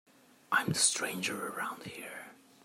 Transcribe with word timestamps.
I'm 0.51 0.69
the 0.69 0.73
stranger 0.79 1.49
around 1.49 1.83
here. 1.83 2.31